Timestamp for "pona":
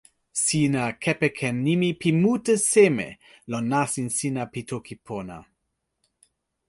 5.05-5.37